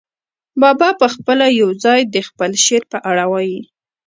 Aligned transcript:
بابا 0.61 0.89
پخپله 1.01 1.47
یو 1.61 1.69
ځای 1.83 1.99
د 2.13 2.15
خپل 2.27 2.51
شعر 2.65 2.83
په 2.91 2.97
اړه 3.09 3.25
وايي. 3.31 3.61